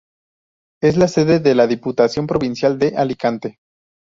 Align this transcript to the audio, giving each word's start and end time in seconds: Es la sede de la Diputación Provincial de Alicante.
Es 0.81 0.97
la 0.97 1.07
sede 1.07 1.39
de 1.41 1.53
la 1.53 1.67
Diputación 1.67 2.25
Provincial 2.25 2.79
de 2.79 2.95
Alicante. 2.97 3.59